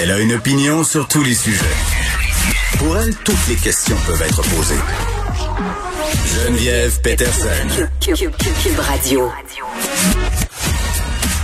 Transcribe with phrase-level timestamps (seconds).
[0.00, 1.64] Elle a une opinion sur tous les sujets.
[2.78, 4.80] Pour elle, toutes les questions peuvent être posées.
[6.26, 7.86] Geneviève Peterson.
[8.00, 9.30] Cube Radio.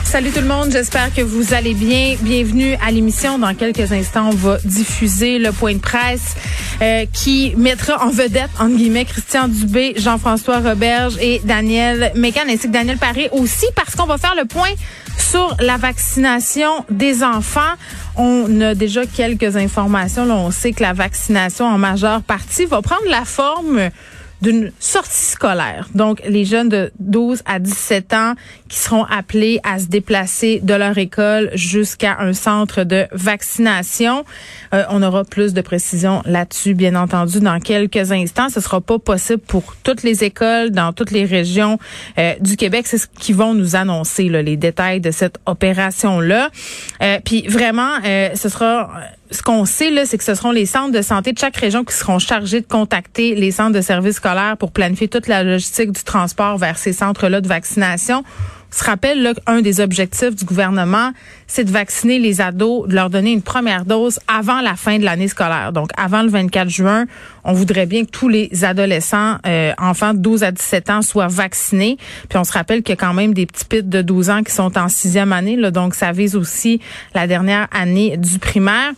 [0.04, 2.16] Salut tout le monde, j'espère que vous allez bien.
[2.20, 3.38] Bienvenue à l'émission.
[3.38, 6.34] Dans quelques instants, on va diffuser le point de presse
[6.80, 12.68] euh, qui mettra en vedette, entre guillemets, Christian Dubé, Jean-François Roberge et Daniel Mécan, ainsi
[12.68, 14.70] que Daniel Paré aussi, parce qu'on va faire le point
[15.20, 17.74] sur la vaccination des enfants.
[18.16, 20.24] On a déjà quelques informations.
[20.24, 23.90] On sait que la vaccination en majeure partie va prendre la forme
[24.42, 25.88] d'une sortie scolaire.
[25.94, 28.34] Donc, les jeunes de 12 à 17 ans
[28.68, 34.24] qui seront appelés à se déplacer de leur école jusqu'à un centre de vaccination.
[34.74, 38.48] Euh, on aura plus de précisions là-dessus, bien entendu, dans quelques instants.
[38.48, 41.78] Ce sera pas possible pour toutes les écoles dans toutes les régions
[42.18, 42.86] euh, du Québec.
[42.86, 46.50] C'est ce qu'ils vont nous annoncer, là, les détails de cette opération-là.
[47.02, 47.98] Euh, puis vraiment,
[48.34, 48.90] ce sera
[49.30, 51.84] ce qu'on sait, là, c'est que ce seront les centres de santé de chaque région
[51.84, 55.92] qui seront chargés de contacter les centres de services scolaires pour planifier toute la logistique
[55.92, 58.24] du transport vers ces centres-là de vaccination.
[58.70, 61.12] Se rappelle là, un des objectifs du gouvernement,
[61.46, 65.04] c'est de vacciner les ados, de leur donner une première dose avant la fin de
[65.04, 65.72] l'année scolaire.
[65.72, 67.06] Donc, avant le 24 juin,
[67.44, 71.28] on voudrait bien que tous les adolescents, euh, enfants de 12 à 17 ans, soient
[71.28, 71.96] vaccinés.
[72.28, 74.42] Puis on se rappelle qu'il y a quand même des petits pits de 12 ans
[74.42, 75.56] qui sont en sixième année.
[75.56, 76.80] Là, donc, ça vise aussi
[77.14, 78.92] la dernière année du primaire.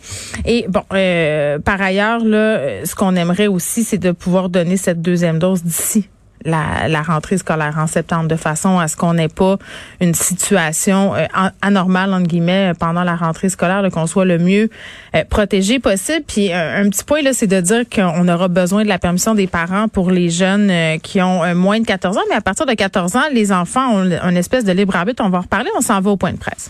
[0.45, 5.01] Et bon, euh, par ailleurs, là, ce qu'on aimerait aussi, c'est de pouvoir donner cette
[5.01, 6.09] deuxième dose d'ici
[6.45, 9.57] la, rentrée scolaire en septembre de façon à ce qu'on n'ait pas
[9.99, 11.25] une situation euh,
[11.61, 14.69] anormale entre guillemets pendant la rentrée scolaire, qu'on soit le mieux
[15.15, 16.23] euh, protégé possible.
[16.27, 19.47] Puis un, petit point là, c'est de dire qu'on aura besoin de la permission des
[19.47, 22.73] parents pour les jeunes euh, qui ont moins de 14 ans, mais à partir de
[22.73, 25.23] 14 ans, les enfants ont une espèce de libre arbitre.
[25.25, 25.69] On va en reparler.
[25.77, 26.69] On s'en va au point de presse.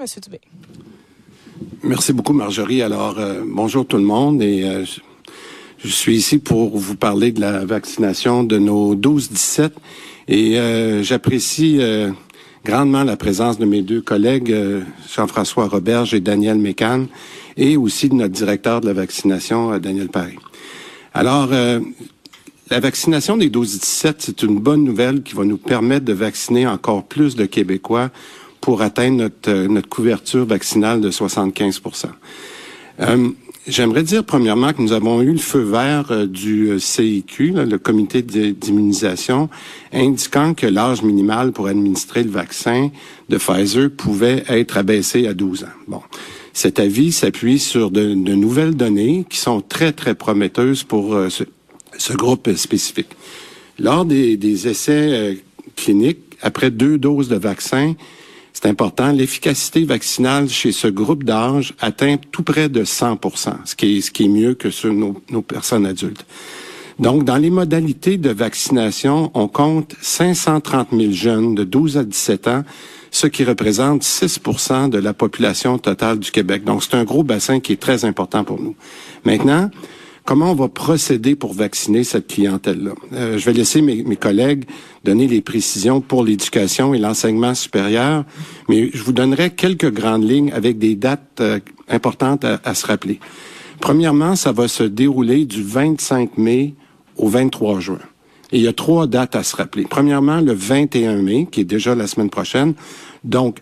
[0.00, 0.40] Monsieur Dubé.
[1.82, 2.80] Merci beaucoup, Marjorie.
[2.80, 4.64] Alors, bonjour tout le monde et
[5.82, 9.70] je suis ici pour vous parler de la vaccination de nos 12-17
[10.28, 12.10] et euh, j'apprécie euh,
[12.66, 14.82] grandement la présence de mes deux collègues, euh,
[15.14, 17.06] Jean-François Roberge et Daniel Mécan,
[17.56, 20.36] et aussi de notre directeur de la vaccination, Daniel Paris.
[21.12, 26.66] Alors, la vaccination des 12-17, c'est une bonne nouvelle qui va nous permettre de vacciner
[26.66, 28.10] encore plus de Québécois
[28.60, 31.80] pour atteindre notre, notre couverture vaccinale de 75
[33.70, 37.78] J'aimerais dire premièrement que nous avons eu le feu vert euh, du euh, CIQ, le
[37.78, 39.48] comité d'immunisation,
[39.92, 42.90] indiquant que l'âge minimal pour administrer le vaccin
[43.28, 45.76] de Pfizer pouvait être abaissé à 12 ans.
[45.86, 46.02] Bon.
[46.52, 52.12] Cet avis s'appuie sur de, nouvelles données qui sont très, très prometteuses pour euh, ce,
[52.14, 53.10] groupe spécifique.
[53.78, 55.38] Lors des, des essais
[55.76, 57.94] cliniques, après deux doses de vaccin,
[58.60, 63.18] c'est important, l'efficacité vaccinale chez ce groupe d'âge atteint tout près de 100
[63.64, 66.26] ce qui est, ce qui est mieux que sur nos, nos personnes adultes.
[66.98, 72.48] Donc, dans les modalités de vaccination, on compte 530 000 jeunes de 12 à 17
[72.48, 72.64] ans,
[73.10, 76.62] ce qui représente 6% de la population totale du Québec.
[76.62, 78.76] Donc, c'est un gros bassin qui est très important pour nous.
[79.24, 79.70] Maintenant,
[80.24, 82.92] comment on va procéder pour vacciner cette clientèle-là?
[83.12, 84.64] Euh, je vais laisser mes, collègues
[85.04, 88.24] donner les précisions pour l'éducation et l'enseignement supérieur,
[88.68, 91.58] mais je vous donnerai quelques grandes lignes avec des dates euh,
[91.88, 93.18] importantes à, se rappeler.
[93.80, 96.74] Premièrement, ça va se dérouler du 25 mai
[97.16, 97.98] au 23 juin.
[98.52, 99.86] Il y a trois dates à se rappeler.
[99.88, 102.74] Premièrement, le 21 mai, qui est déjà la semaine prochaine.
[103.24, 103.60] Donc,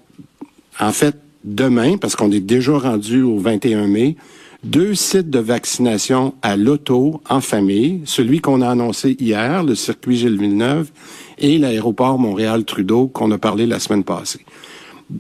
[0.81, 4.17] en fait, demain, parce qu'on est déjà rendu au 21 mai,
[4.65, 10.17] deux sites de vaccination à l'auto en famille, celui qu'on a annoncé hier, le circuit
[10.17, 10.91] Gilles Villeneuve,
[11.39, 14.45] et l'aéroport Montréal-Trudeau qu'on a parlé la semaine passée.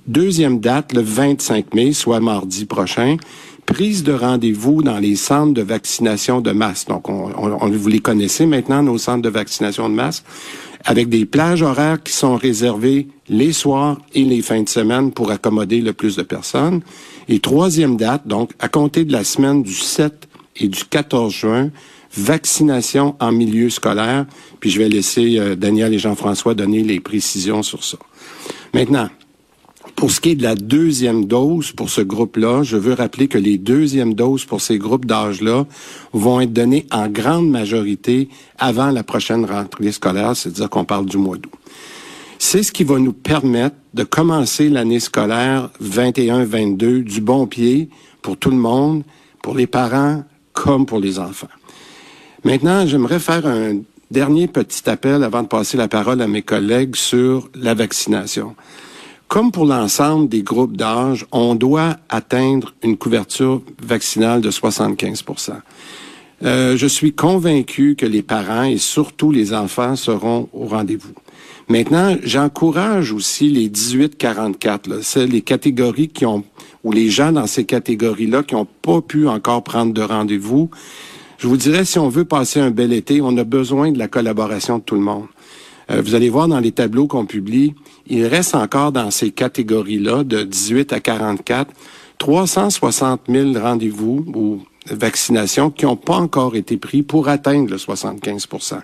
[0.06, 3.17] Deuxième date, le 25 mai, soit mardi prochain,
[3.69, 6.87] prise de rendez-vous dans les centres de vaccination de masse.
[6.87, 10.25] Donc, on, on, vous les connaissez maintenant, nos centres de vaccination de masse,
[10.87, 15.31] avec des plages horaires qui sont réservées les soirs et les fins de semaine pour
[15.31, 16.81] accommoder le plus de personnes.
[17.29, 21.70] Et troisième date, donc, à compter de la semaine du 7 et du 14 juin,
[22.17, 24.25] vaccination en milieu scolaire,
[24.61, 27.99] puis je vais laisser euh, Daniel et Jean-François donner les précisions sur ça.
[28.73, 29.11] Maintenant,
[29.99, 33.37] pour ce qui est de la deuxième dose pour ce groupe-là, je veux rappeler que
[33.37, 35.67] les deuxièmes doses pour ces groupes d'âge-là
[36.12, 38.29] vont être données en grande majorité
[38.59, 41.50] avant la prochaine rentrée scolaire, c'est-à-dire qu'on parle du mois d'août.
[42.39, 47.89] C'est ce qui va nous permettre de commencer l'année scolaire 21-22 du bon pied
[48.23, 49.03] pour tout le monde,
[49.43, 50.23] pour les parents
[50.53, 51.49] comme pour les enfants.
[52.44, 53.79] Maintenant, j'aimerais faire un
[54.12, 58.55] dernier petit appel avant de passer la parole à mes collègues sur la vaccination.
[59.29, 65.53] Comme pour l'ensemble des groupes d'âge, on doit atteindre une couverture vaccinale de 75%
[66.45, 71.13] euh, Je suis convaincu que les parents et surtout les enfants seront au rendez-vous.
[71.69, 76.43] Maintenant, j'encourage aussi les 18-44, c'est les catégories qui ont,
[76.83, 80.71] ou les gens dans ces catégories-là qui n'ont pas pu encore prendre de rendez-vous.
[81.37, 84.09] Je vous dirais, si on veut passer un bel été, on a besoin de la
[84.09, 85.27] collaboration de tout le monde.
[85.90, 87.75] Euh, vous allez voir dans les tableaux qu'on publie,
[88.06, 91.70] il reste encore dans ces catégories-là de 18 à 44
[92.19, 98.81] 360 000 rendez-vous ou vaccinations qui n'ont pas encore été pris pour atteindre le 75%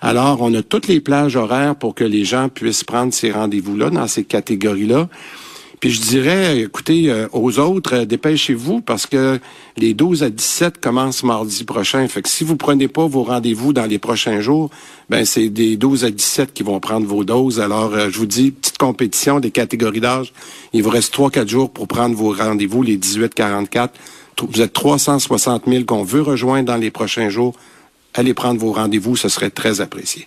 [0.00, 3.90] Alors, on a toutes les plages horaires pour que les gens puissent prendre ces rendez-vous-là
[3.90, 5.08] dans ces catégories-là.
[5.80, 9.38] Puis je dirais, écoutez, euh, aux autres, euh, dépêchez-vous parce que
[9.76, 12.06] les 12 à 17 commencent mardi prochain.
[12.08, 14.70] Fait que si vous prenez pas vos rendez-vous dans les prochains jours,
[15.10, 17.60] ben c'est des 12 à 17 qui vont prendre vos doses.
[17.60, 20.32] Alors, euh, je vous dis, petite compétition des catégories d'âge.
[20.72, 23.90] Il vous reste 3-4 jours pour prendre vos rendez-vous, les 18-44.
[24.42, 27.54] Vous êtes 360 000 qu'on veut rejoindre dans les prochains jours.
[28.14, 30.26] Allez prendre vos rendez-vous, ce serait très apprécié.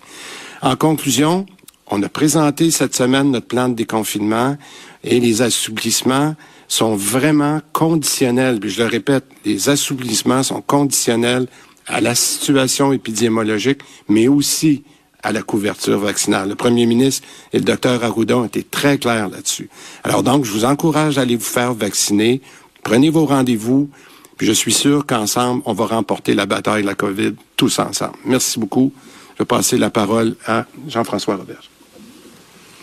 [0.60, 1.46] En conclusion,
[1.90, 4.56] on a présenté cette semaine notre plan de déconfinement
[5.04, 6.34] et les assouplissements
[6.68, 8.60] sont vraiment conditionnels.
[8.60, 11.46] Puis je le répète, les assouplissements sont conditionnels
[11.86, 14.82] à la situation épidémiologique, mais aussi
[15.22, 16.50] à la couverture vaccinale.
[16.50, 19.68] Le premier ministre et le docteur Arruda ont été très clairs là-dessus.
[20.04, 22.40] Alors donc, je vous encourage à aller vous faire vacciner.
[22.84, 23.90] Prenez vos rendez-vous.
[24.36, 28.16] Puis je suis sûr qu'ensemble, on va remporter la bataille de la COVID tous ensemble.
[28.24, 28.92] Merci beaucoup.
[29.34, 31.62] Je vais passer la parole à Jean-François Robert.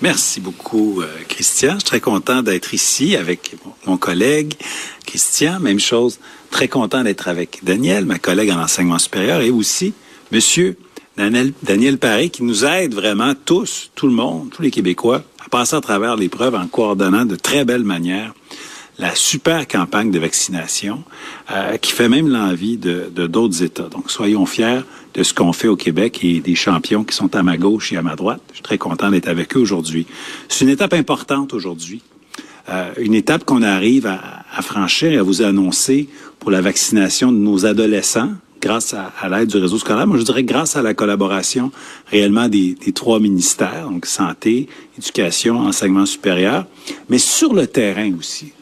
[0.01, 1.73] Merci beaucoup, euh, Christian.
[1.73, 3.55] Je suis très content d'être ici avec
[3.85, 4.53] mon collègue
[5.05, 5.59] Christian.
[5.61, 6.19] Même chose,
[6.51, 9.93] très content d'être avec Daniel, ma collègue en enseignement supérieur, et aussi
[10.31, 10.77] Monsieur
[11.15, 15.49] Daniel, Daniel Paré, qui nous aide vraiment tous, tout le monde, tous les Québécois, à
[15.49, 18.33] passer à travers l'épreuve en coordonnant de très belle manière
[18.97, 21.03] la super campagne de vaccination
[21.51, 23.89] euh, qui fait même l'envie de d'autres États.
[23.89, 24.81] Donc, soyons fiers
[25.13, 27.97] de ce qu'on fait au Québec et des champions qui sont à ma gauche et
[27.97, 28.41] à ma droite.
[28.49, 30.05] Je suis très content d'être avec eux aujourd'hui.
[30.49, 32.01] C'est une étape importante aujourd'hui.
[32.69, 36.09] Euh, une étape qu'on arrive à, à, franchir et à vous annoncer
[36.39, 40.07] pour la vaccination de nos adolescents grâce à, à l'aide du réseau scolaire.
[40.07, 41.71] Moi, je dirais grâce à la collaboration
[42.07, 46.65] réellement des, des trois ministères, donc santé, éducation, enseignement supérieur,
[47.07, 48.53] mais sur le terrain aussi.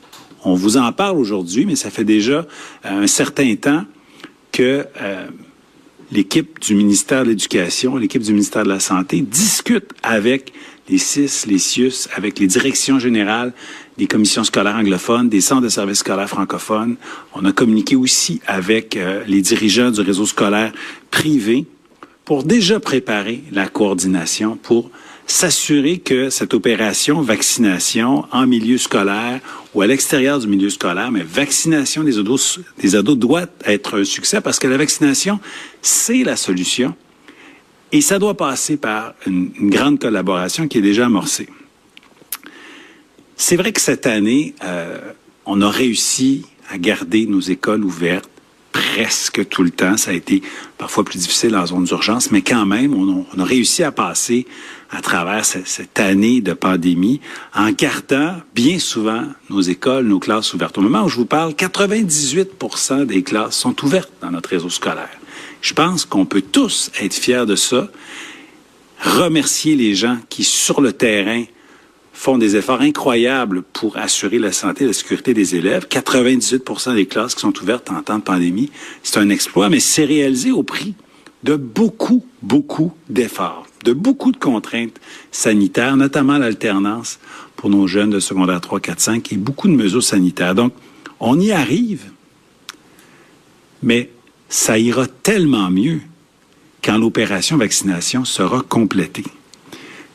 [0.43, 2.45] On vous en parle aujourd'hui, mais ça fait déjà
[2.85, 3.85] euh, un certain temps
[4.51, 5.27] que euh,
[6.11, 10.53] l'équipe du ministère de l'Éducation, l'équipe du ministère de la Santé discute avec
[10.89, 13.53] les CIS, les CIUS, avec les directions générales
[13.97, 16.97] des commissions scolaires anglophones, des centres de services scolaires francophones.
[17.33, 20.73] On a communiqué aussi avec euh, les dirigeants du réseau scolaire
[21.09, 21.65] privé
[22.25, 24.91] pour déjà préparer la coordination pour
[25.25, 29.39] s'assurer que cette opération vaccination en milieu scolaire
[29.73, 34.03] ou à l'extérieur du milieu scolaire, mais vaccination des ados, des ados doit être un
[34.03, 35.39] succès parce que la vaccination,
[35.81, 36.95] c'est la solution.
[37.91, 41.47] Et ça doit passer par une, grande collaboration qui est déjà amorcée.
[43.35, 44.99] C'est vrai que cette année, euh,
[45.45, 48.29] on a réussi à garder nos écoles ouvertes
[48.73, 49.95] presque tout le temps.
[49.95, 50.41] Ça a été
[50.77, 54.45] parfois plus difficile en zone d'urgence, mais quand même, on a, réussi à passer
[54.91, 57.21] à travers cette, année de pandémie
[57.55, 60.77] en gardant bien souvent nos écoles, nos classes ouvertes.
[60.77, 62.49] Au moment où je vous parle, 98
[63.07, 65.17] des classes sont ouvertes dans notre réseau scolaire.
[65.61, 67.87] Je pense qu'on peut tous être fiers de ça,
[69.01, 71.45] remercier les gens qui, sur le terrain,
[72.23, 75.87] font des efforts incroyables pour assurer la santé et la sécurité des élèves.
[75.89, 78.71] 98% des classes qui sont ouvertes en temps de pandémie,
[79.03, 80.93] c'est un exploit, mais c'est réalisé au prix
[81.43, 85.01] de beaucoup, beaucoup d'efforts, de beaucoup de contraintes
[85.31, 87.19] sanitaires, notamment l'alternance
[87.57, 90.55] pour nos jeunes de secondaire 3, 4, 5 et beaucoup de mesures sanitaires.
[90.55, 90.71] Donc,
[91.19, 92.05] on y arrive,
[93.81, 94.09] mais
[94.47, 95.99] ça ira tellement mieux
[96.81, 99.25] quand l'opération vaccination sera complétée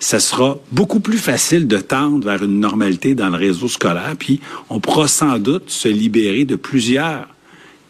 [0.01, 4.41] ça sera beaucoup plus facile de tendre vers une normalité dans le réseau scolaire, puis
[4.71, 7.27] on pourra sans doute se libérer de plusieurs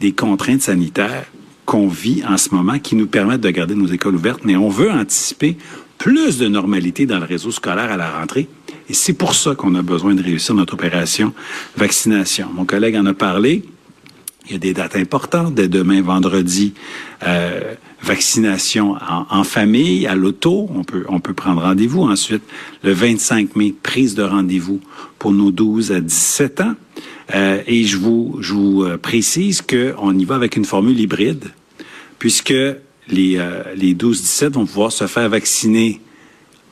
[0.00, 1.26] des contraintes sanitaires
[1.66, 4.68] qu'on vit en ce moment qui nous permettent de garder nos écoles ouvertes, mais on
[4.68, 5.58] veut anticiper
[5.98, 8.48] plus de normalité dans le réseau scolaire à la rentrée.
[8.88, 11.34] Et c'est pour ça qu'on a besoin de réussir notre opération
[11.76, 12.48] vaccination.
[12.54, 13.64] Mon collègue en a parlé.
[14.48, 15.54] Il y a des dates importantes.
[15.54, 16.72] Dès demain, vendredi,
[17.26, 18.96] euh, vaccination
[19.30, 20.70] en, famille, à l'auto.
[20.74, 22.02] On peut, on peut prendre rendez-vous.
[22.02, 22.42] Ensuite,
[22.82, 24.80] le 25 mai, prise de rendez-vous
[25.18, 26.74] pour nos 12 à 17 ans.
[27.34, 31.44] Euh, et je vous, je vous euh, précise qu'on y va avec une formule hybride,
[32.18, 32.54] puisque
[33.08, 33.40] les,
[33.76, 36.00] les 12-17 vont pouvoir se faire vacciner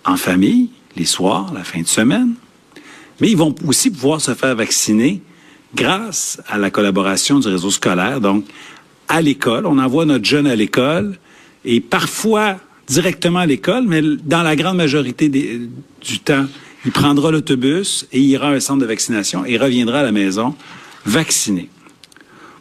[0.05, 2.35] en famille, les soirs, la fin de semaine,
[3.21, 5.23] mais ils vont aussi pouvoir se faire vacciner
[5.77, 8.21] grâce à la collaboration du réseau scolaire.
[8.21, 8.45] Donc,
[9.09, 11.19] à l'école, on envoie notre jeune à l'école
[11.65, 12.57] et parfois
[12.89, 16.47] directement à l'école, mais dans la grande majorité du temps,
[16.85, 20.55] il prendra l'autobus et ira à un centre de vaccination et reviendra à la maison
[21.05, 21.69] vacciné.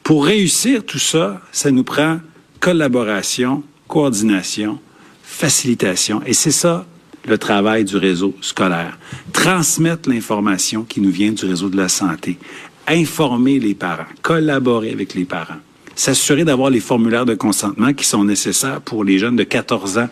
[0.03, 2.19] Pour réussir tout ça, ça nous prend
[2.59, 4.79] collaboration, coordination,
[5.23, 6.21] facilitation.
[6.25, 6.85] Et c'est ça
[7.27, 8.97] le travail du réseau scolaire.
[9.33, 12.37] Transmettre l'information qui nous vient du réseau de la santé.
[12.87, 15.57] Informer les parents, collaborer avec les parents.
[15.95, 20.09] S'assurer d'avoir les formulaires de consentement qui sont nécessaires pour les jeunes de 14 ans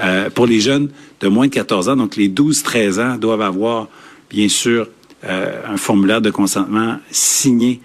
[0.00, 0.88] euh, pour les jeunes
[1.20, 3.88] de moins de 14 ans, donc les 12-13 ans, doivent avoir,
[4.30, 4.88] bien sûr,
[5.24, 7.80] euh, un formulaire de consentement signé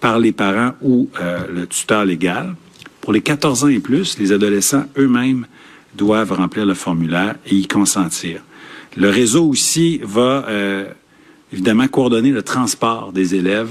[0.00, 2.54] par les parents ou euh, le tuteur légal.
[3.00, 5.46] Pour les 14 ans et plus, les adolescents eux-mêmes
[5.94, 8.42] doivent remplir le formulaire et y consentir.
[8.96, 10.46] Le réseau aussi va
[11.54, 13.70] évidemment coordonner le transport des élèves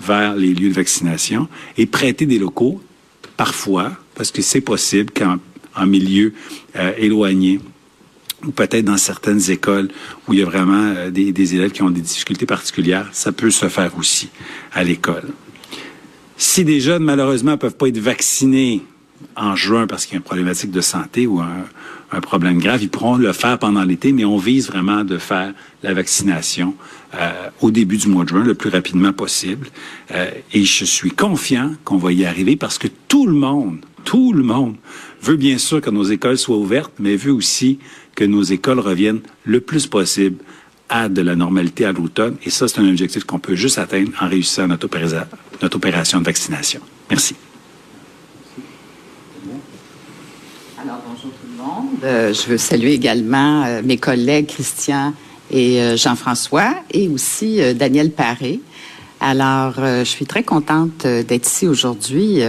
[0.00, 2.82] vers les lieux de vaccination et prêter des locaux,
[3.36, 5.38] parfois, parce que c'est possible quand
[5.76, 6.34] en milieu
[6.76, 7.60] euh, éloigné
[8.44, 9.88] ou peut-être dans certaines écoles
[10.26, 13.50] où il y a vraiment euh, des, élèves qui ont des difficultés particulières, ça peut
[13.50, 14.28] se faire aussi
[14.72, 15.28] à l'école.
[16.36, 18.82] Si des jeunes, malheureusement, peuvent pas être vaccinés
[19.36, 21.64] en juin parce qu'il y a une problématique de santé ou un,
[22.10, 25.52] un, problème grave, ils pourront le faire pendant l'été, mais on vise vraiment de faire
[25.82, 26.74] la vaccination
[27.14, 29.68] euh, au début du mois de juin, le plus rapidement possible.
[30.12, 34.32] Euh, et je suis confiant qu'on va y arriver parce que tout le monde, tout
[34.32, 34.76] le monde
[35.22, 37.78] veut bien sûr que nos écoles soient ouvertes, mais veut aussi
[38.14, 40.38] que nos écoles reviennent le plus possible
[40.88, 42.36] à de la normalité à l'automne.
[42.44, 45.26] Et ça, c'est un objectif qu'on peut juste atteindre en réussissant notre, opéra
[45.62, 46.80] notre opération de vaccination.
[47.10, 47.36] Merci.
[50.80, 51.87] Alors, bonjour tout le monde.
[52.04, 55.12] Euh, je veux saluer également euh, mes collègues Christian
[55.50, 58.60] et euh, Jean-François et aussi Daniel Paré.
[59.20, 62.42] Alors, je suis très contente d'être ici aujourd'hui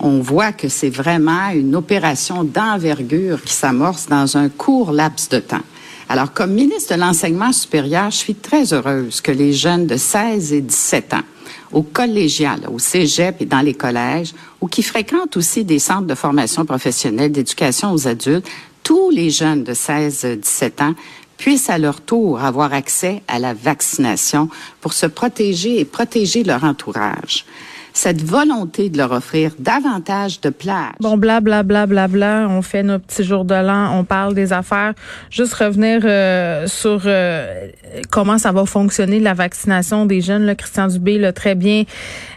[0.00, 5.38] on voit que c'est vraiment une opération d'envergure qui s'amorce dans un court laps de
[5.38, 5.62] temps.
[6.08, 10.52] Alors, comme ministre de l'Enseignement supérieur, je suis très heureuse que les jeunes de 16
[10.54, 11.22] et 17 ans,
[11.70, 16.14] au collégial, au cégep et dans les collèges, ou qui fréquentent aussi des centres de
[16.14, 18.48] formation professionnelle d'éducation aux adultes,
[18.82, 20.94] tous les jeunes de 16-17 ans
[21.36, 24.48] puissent à leur tour avoir accès à la vaccination
[24.80, 27.46] pour se protéger et protéger leur entourage
[27.92, 30.94] cette volonté de leur offrir davantage de plages.
[31.00, 32.46] Bon, bla, bla, bla, bla, bla.
[32.48, 34.94] On fait nos petits jours de l'an, on parle des affaires.
[35.30, 37.68] Juste revenir euh, sur euh,
[38.10, 40.44] comment ça va fonctionner, la vaccination des jeunes.
[40.46, 41.84] Là, Christian Dubé l'a très bien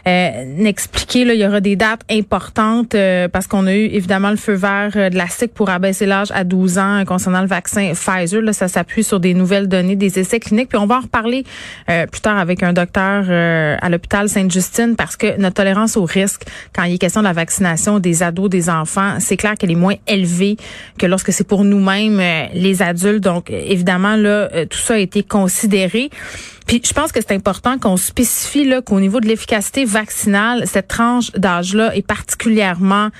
[0.06, 1.24] euh, expliqué.
[1.24, 4.54] Là, il y aura des dates importantes euh, parce qu'on a eu évidemment le feu
[4.54, 8.42] vert de la SIC pour abaisser l'âge à 12 ans concernant le vaccin Pfizer.
[8.42, 10.68] Là, ça s'appuie sur des nouvelles données des essais cliniques.
[10.68, 11.44] Puis on va en reparler
[11.86, 16.42] plus tard avec un docteur à l'hôpital Sainte-Justine parce que notre tolérance au risque
[16.74, 19.76] quand il est question de la vaccination des ados, des enfants, c'est clair qu'elle est
[19.76, 20.56] moins élevée
[20.98, 23.22] que lorsque c'est pour nous-mêmes, euh, les adultes.
[23.22, 26.10] Donc, évidemment, là, euh, tout ça a été considéré.
[26.66, 30.88] Puis je pense que c'est important qu'on spécifie là qu'au niveau de l'efficacité vaccinale, cette
[30.88, 33.10] tranche d'âge-là est particulièrement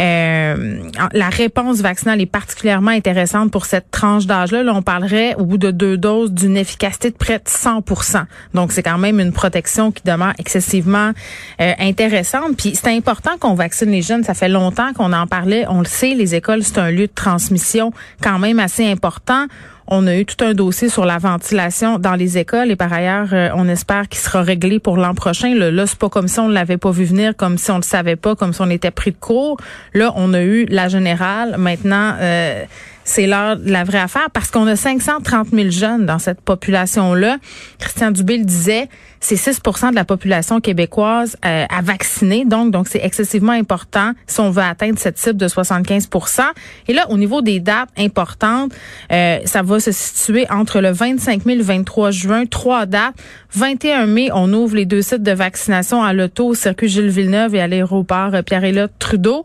[0.00, 4.62] euh, la réponse vaccinale est particulièrement intéressante pour cette tranche d'âge-là.
[4.62, 8.72] Là, on parlerait au bout de deux doses d'une efficacité de près de 100% Donc
[8.72, 11.12] c'est quand même une protection qui demeure excessivement
[11.60, 12.56] euh, intéressante.
[12.56, 14.24] Puis c'est important qu'on vaccine les jeunes.
[14.24, 15.64] Ça fait longtemps qu'on en parlait.
[15.68, 19.46] On le sait, les écoles c'est un lieu de transmission quand même assez important.
[19.88, 23.28] On a eu tout un dossier sur la ventilation dans les écoles et par ailleurs,
[23.32, 25.54] euh, on espère qu'il sera réglé pour l'an prochain.
[25.54, 27.74] Là, là c'est pas comme si on ne l'avait pas vu venir, comme si on
[27.74, 29.58] ne le savait pas, comme si on était pris de court.
[29.94, 31.56] Là, on a eu la générale.
[31.58, 32.64] Maintenant, euh,
[33.06, 37.38] c'est l'heure de la vraie affaire parce qu'on a 530 000 jeunes dans cette population-là.
[37.78, 38.88] Christian Dubé le disait,
[39.20, 42.44] c'est 6% de la population québécoise euh, à vacciner.
[42.44, 46.42] Donc, donc c'est excessivement important si on veut atteindre cette cible de 75%
[46.88, 48.72] Et là, au niveau des dates importantes,
[49.12, 52.44] euh, ça va se situer entre le 25 mai et le 23 juin.
[52.44, 53.14] Trois dates.
[53.52, 57.54] 21 mai, on ouvre les deux sites de vaccination à l'auto, au circuit Gilles Villeneuve
[57.54, 59.44] et à l'aéroport Pierre-Éliott Trudeau.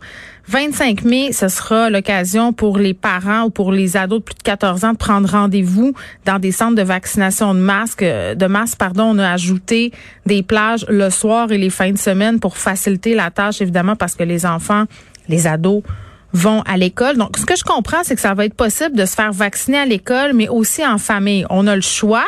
[0.52, 4.44] 25 mai, ce sera l'occasion pour les parents ou pour les ados de plus de
[4.44, 5.94] 14 ans de prendre rendez-vous
[6.26, 8.04] dans des centres de vaccination de masques.
[8.04, 9.94] De masse, pardon, on a ajouté
[10.26, 14.14] des plages le soir et les fins de semaine pour faciliter la tâche, évidemment, parce
[14.14, 14.84] que les enfants,
[15.30, 15.84] les ados
[16.34, 17.18] vont à l'école.
[17.18, 19.80] Donc, ce que je comprends, c'est que ça va être possible de se faire vacciner
[19.80, 21.46] à l'école, mais aussi en famille.
[21.50, 22.26] On a le choix.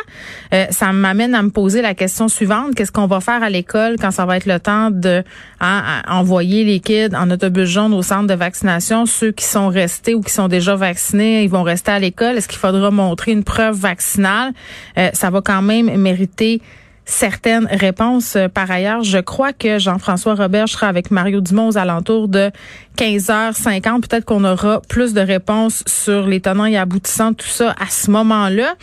[0.52, 2.74] Euh, ça m'amène à me poser la question suivante.
[2.74, 5.22] Qu'est-ce qu'on va faire à l'école quand ça va être le temps de
[5.60, 9.06] hein, envoyer les kids en autobus jaune au centre de vaccination?
[9.06, 12.36] Ceux qui sont restés ou qui sont déjà vaccinés, ils vont rester à l'école.
[12.36, 14.52] Est-ce qu'il faudra montrer une preuve vaccinale?
[14.98, 16.60] Euh, ça va quand même mériter
[17.04, 18.36] certaines réponses.
[18.36, 22.50] Euh, par ailleurs, je crois que Jean-François Robert sera avec Mario Dumont aux alentours de
[22.96, 24.00] 15h50.
[24.00, 28.10] Peut-être qu'on aura plus de réponses sur les tenants et aboutissants tout ça à ce
[28.10, 28.74] moment-là.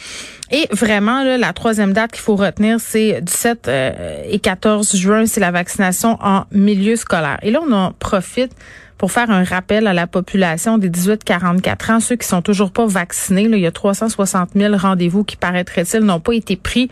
[0.52, 5.26] Et vraiment, la troisième date qu'il faut retenir, c'est du 7 euh, et 14 juin,
[5.26, 7.40] c'est la vaccination en milieu scolaire.
[7.42, 8.52] Et là, on en profite
[8.98, 12.86] pour faire un rappel à la population des 18-44 ans, ceux qui sont toujours pas
[12.86, 13.48] vaccinés.
[13.52, 16.88] Il y a 360 000 rendez-vous qui, paraîtraient-ils, n'ont pas été pris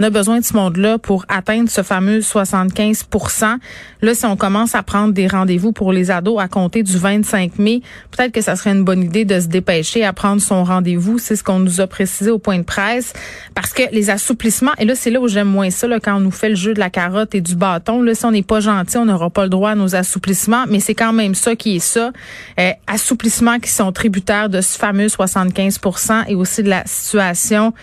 [0.00, 3.58] on a besoin de ce monde-là pour atteindre ce fameux 75%
[4.02, 7.58] Là, si on commence à prendre des rendez-vous pour les ados à compter du 25
[7.58, 11.18] mai, peut-être que ça serait une bonne idée de se dépêcher à prendre son rendez-vous.
[11.18, 13.12] C'est ce qu'on nous a précisé au point de presse.
[13.54, 16.20] Parce que les assouplissements, et là, c'est là où j'aime moins ça, là, quand on
[16.20, 18.00] nous fait le jeu de la carotte et du bâton.
[18.00, 20.80] Là, si on n'est pas gentil, on n'aura pas le droit à nos assouplissements, mais
[20.80, 22.10] c'est quand même ça qui est ça.
[22.58, 27.74] Euh, assouplissements qui sont tributaires de ce fameux 75% et aussi de la situation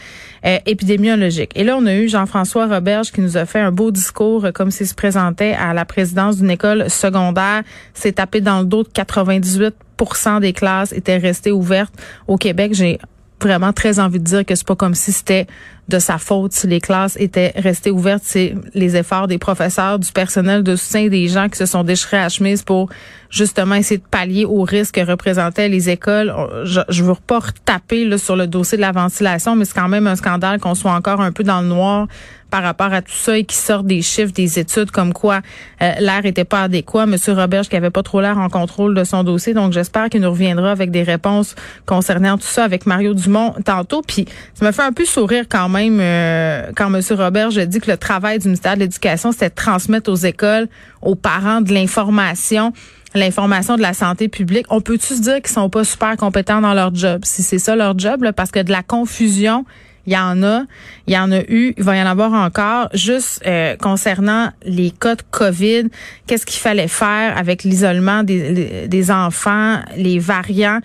[0.45, 1.51] euh, épidémiologique.
[1.55, 4.51] Et là, on a eu Jean-François Roberge qui nous a fait un beau discours euh,
[4.51, 7.63] comme s'il se présentait à la présidence d'une école secondaire.
[7.93, 11.93] S'est tapé dans le dos de 98% des classes étaient restées ouvertes
[12.27, 12.73] au Québec.
[12.73, 12.99] J'ai
[13.41, 15.47] vraiment très envie de dire que c'est pas comme si c'était
[15.87, 18.23] de sa faute si les classes étaient restées ouvertes.
[18.25, 22.17] C'est les efforts des professeurs, du personnel de soutien, des gens qui se sont déchirés
[22.17, 22.89] à chemise pour
[23.29, 26.33] justement essayer de pallier aux risques que représentaient les écoles.
[26.63, 29.89] Je, je veux pas retaper là, sur le dossier de la ventilation, mais c'est quand
[29.89, 32.07] même un scandale qu'on soit encore un peu dans le noir
[32.49, 35.41] par rapport à tout ça et qui sort des chiffres, des études comme quoi
[35.81, 37.05] euh, l'air était pas adéquat.
[37.05, 40.21] Monsieur Roberge qui avait pas trop l'air en contrôle de son dossier, donc j'espère qu'il
[40.21, 41.55] nous reviendra avec des réponses
[41.85, 44.01] concernant tout ça avec Mario Dumont tantôt.
[44.01, 47.91] Puis ça me fait un peu sourire quand même euh, quand Monsieur Roberge dit que
[47.91, 50.67] le travail du ministère de l'Éducation c'était de transmettre aux écoles,
[51.01, 52.73] aux parents de l'information
[53.15, 54.65] l'information de la santé publique.
[54.69, 57.21] On peut-tu se dire qu'ils sont pas super compétents dans leur job?
[57.23, 59.65] Si c'est ça leur job, parce que de la confusion,
[60.07, 60.63] il y en a,
[61.05, 62.89] il y en a eu, il va y en avoir encore.
[62.93, 65.89] Juste euh, concernant les cas de COVID,
[66.25, 70.79] qu'est-ce qu'il fallait faire avec l'isolement des, des enfants, les variants?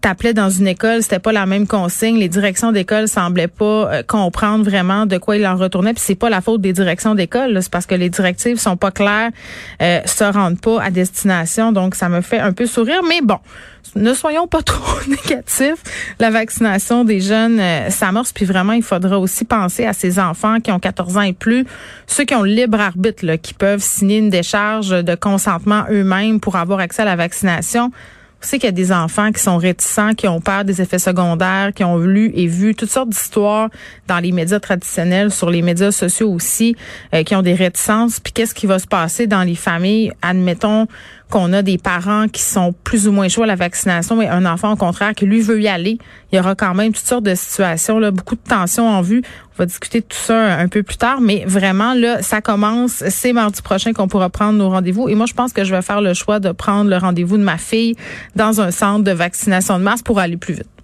[0.00, 2.18] T'appelais dans une école, c'était pas la même consigne.
[2.18, 5.94] Les directions d'école semblaient pas euh, comprendre vraiment de quoi il en retournait.
[5.94, 8.90] Puis c'est pas la faute des directions d'école, c'est parce que les directives sont pas
[8.90, 9.30] claires,
[9.82, 11.72] euh, se rendent pas à destination.
[11.72, 13.02] Donc ça me fait un peu sourire.
[13.08, 13.38] Mais bon,
[13.96, 15.82] ne soyons pas trop négatifs.
[16.18, 18.32] La vaccination des jeunes euh, s'amorce.
[18.32, 21.64] Puis vraiment, il faudra aussi penser à ces enfants qui ont 14 ans et plus,
[22.06, 26.56] ceux qui ont le libre arbitre, qui peuvent signer une décharge de consentement eux-mêmes pour
[26.56, 27.90] avoir accès à la vaccination.
[28.40, 31.00] On sait qu'il y a des enfants qui sont réticents, qui ont peur des effets
[31.00, 33.68] secondaires, qui ont lu et vu toutes sortes d'histoires
[34.06, 36.76] dans les médias traditionnels, sur les médias sociaux aussi,
[37.14, 38.20] euh, qui ont des réticences.
[38.20, 40.12] Puis qu'est-ce qui va se passer dans les familles?
[40.22, 40.86] Admettons
[41.30, 44.46] qu'on a des parents qui sont plus ou moins chauds à la vaccination, mais un
[44.46, 45.98] enfant au contraire qui lui veut y aller.
[46.32, 49.22] Il y aura quand même toutes sortes de situations, là, beaucoup de tensions en vue.
[49.54, 53.02] On va discuter de tout ça un, peu plus tard, mais vraiment là, ça commence.
[53.08, 55.08] C'est mardi prochain qu'on pourra prendre nos rendez-vous.
[55.08, 57.42] Et moi, je pense que je vais faire le choix de prendre le rendez-vous de
[57.42, 57.96] ma fille
[58.36, 60.77] dans un centre de vaccination de masse pour aller plus vite.